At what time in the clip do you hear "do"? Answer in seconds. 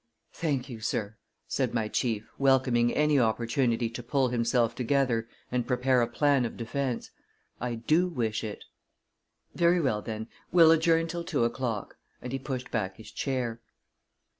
7.75-8.07